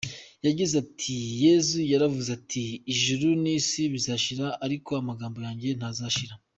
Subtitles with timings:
[0.45, 2.63] Yagize ati “Yezu yaravuze ati
[2.93, 6.33] ‘Ijuru n’isi bizashira, ariko amagambo yanjye ntazashira.